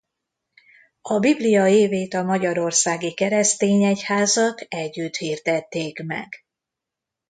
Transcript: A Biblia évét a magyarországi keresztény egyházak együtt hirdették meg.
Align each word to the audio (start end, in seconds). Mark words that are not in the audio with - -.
A 1.01 1.19
Biblia 1.19 1.67
évét 1.67 2.13
a 2.13 2.23
magyarországi 2.23 3.13
keresztény 3.13 3.83
egyházak 3.83 4.65
együtt 4.73 5.15
hirdették 5.15 6.03
meg. 6.03 6.45